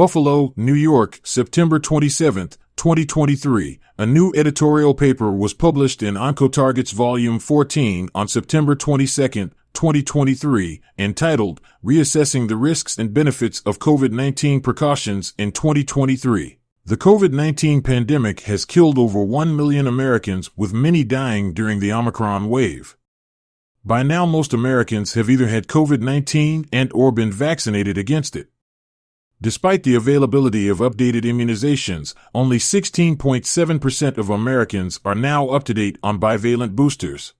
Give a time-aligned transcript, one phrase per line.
[0.00, 3.80] Buffalo, New York, September 27, 2023.
[3.98, 11.60] A new editorial paper was published in Oncotarget's Volume 14 on September 22, 2023, entitled
[11.84, 16.58] Reassessing the Risks and Benefits of COVID 19 Precautions in 2023.
[16.86, 21.92] The COVID 19 pandemic has killed over 1 million Americans, with many dying during the
[21.92, 22.96] Omicron wave.
[23.84, 28.48] By now, most Americans have either had COVID 19 and or been vaccinated against it.
[29.42, 35.96] Despite the availability of updated immunizations, only 16.7% of Americans are now up to date
[36.02, 37.32] on bivalent boosters.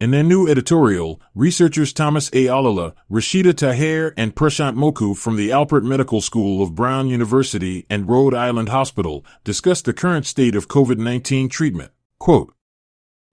[0.00, 2.46] In their new editorial, researchers Thomas A.
[2.46, 8.08] Ollila, Rashida Taher, and Prashanth Moku from the Alpert Medical School of Brown University and
[8.08, 11.92] Rhode Island Hospital discussed the current state of COVID 19 treatment.
[12.18, 12.52] Quote,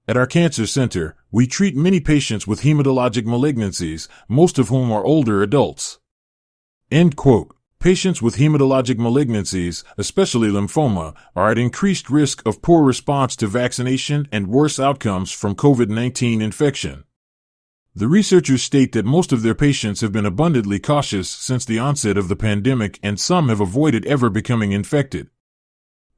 [0.08, 5.03] At our cancer center, we treat many patients with hematologic malignancies, most of whom are
[5.03, 5.98] older adults.
[6.91, 7.55] End quote.
[7.81, 14.28] Patients with hematologic malignancies, especially lymphoma, are at increased risk of poor response to vaccination
[14.31, 17.05] and worse outcomes from COVID 19 infection.
[17.95, 22.20] The researchers state that most of their patients have been abundantly cautious since the onset
[22.20, 25.31] of the pandemic and some have avoided ever becoming infected.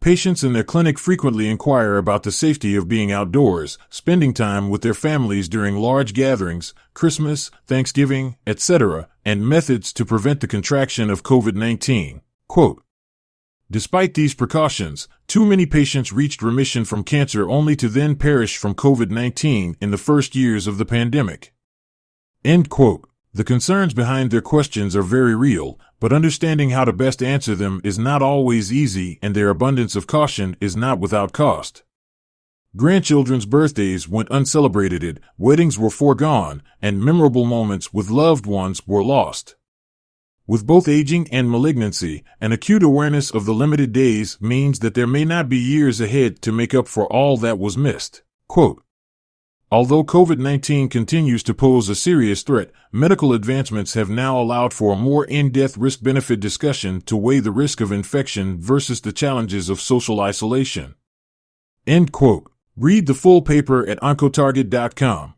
[0.04, 4.82] Patients in their clinic frequently inquire about the safety of being outdoors, spending time with
[4.82, 11.24] their families during large gatherings, Christmas, Thanksgiving, etc., and methods to prevent the contraction of
[11.24, 12.20] COVID 19.
[12.50, 12.84] Quote,
[13.72, 18.76] Despite these precautions, too many patients reached remission from cancer only to then perish from
[18.76, 21.54] COVID 19 in the first years of the pandemic.
[22.44, 23.08] End quote.
[23.36, 27.80] The concerns behind their questions are very real, but understanding how to best answer them
[27.82, 31.82] is not always easy and their abundance of caution is not without cost.
[32.76, 39.56] Grandchildren's birthdays went uncelebrated, weddings were foregone, and memorable moments with loved ones were lost.
[40.46, 45.08] With both aging and malignancy, an acute awareness of the limited days means that there
[45.08, 48.24] may not be years ahead to make up for all that was missed.
[48.50, 48.83] Quote,
[49.74, 54.94] Although COVID 19 continues to pose a serious threat, medical advancements have now allowed for
[54.94, 59.12] a more in depth risk benefit discussion to weigh the risk of infection versus the
[59.12, 60.94] challenges of social isolation.
[61.88, 62.52] End quote.
[62.78, 65.34] Read the full paper at Oncotarget.com.